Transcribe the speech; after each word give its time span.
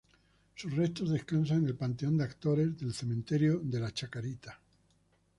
Sus 0.55 0.75
restos 0.75 1.11
descansan 1.11 1.59
en 1.59 1.65
el 1.67 1.75
Panteón 1.75 2.17
de 2.17 2.23
Actores 2.23 2.75
del 2.79 2.91
cementerio 2.91 3.59
de 3.63 3.79
la 3.79 3.91
Chacarita. 3.91 4.59